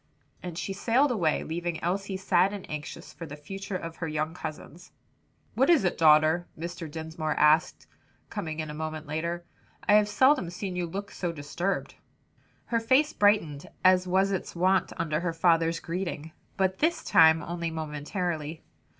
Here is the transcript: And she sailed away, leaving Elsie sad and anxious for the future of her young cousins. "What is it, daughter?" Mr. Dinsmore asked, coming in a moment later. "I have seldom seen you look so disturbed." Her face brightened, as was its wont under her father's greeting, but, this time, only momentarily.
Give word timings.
And 0.41 0.57
she 0.57 0.73
sailed 0.73 1.11
away, 1.11 1.43
leaving 1.43 1.79
Elsie 1.83 2.17
sad 2.17 2.53
and 2.53 2.67
anxious 2.71 3.13
for 3.13 3.27
the 3.27 3.35
future 3.35 3.77
of 3.77 3.97
her 3.97 4.07
young 4.07 4.33
cousins. 4.33 4.91
"What 5.53 5.69
is 5.69 5.83
it, 5.83 5.95
daughter?" 5.95 6.47
Mr. 6.57 6.89
Dinsmore 6.89 7.35
asked, 7.35 7.85
coming 8.31 8.59
in 8.59 8.71
a 8.71 8.73
moment 8.73 9.05
later. 9.05 9.45
"I 9.87 9.93
have 9.93 10.09
seldom 10.09 10.49
seen 10.49 10.75
you 10.75 10.87
look 10.87 11.11
so 11.11 11.31
disturbed." 11.31 11.93
Her 12.65 12.79
face 12.79 13.13
brightened, 13.13 13.69
as 13.85 14.07
was 14.07 14.31
its 14.31 14.55
wont 14.55 14.91
under 14.97 15.19
her 15.19 15.33
father's 15.33 15.79
greeting, 15.79 16.31
but, 16.57 16.79
this 16.79 17.03
time, 17.03 17.43
only 17.43 17.69
momentarily. 17.69 18.63